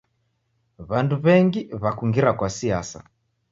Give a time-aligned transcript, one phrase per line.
[0.89, 2.99] W'andu w'engi w'akungira kwa siasa.